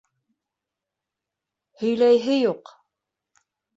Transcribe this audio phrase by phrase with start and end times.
[1.83, 2.77] Һөйләйһе юҡ!